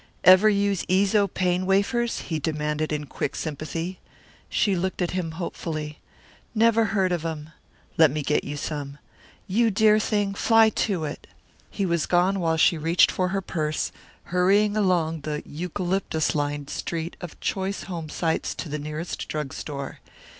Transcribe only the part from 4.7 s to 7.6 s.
looked at him hopefully. "Never heard of 'em."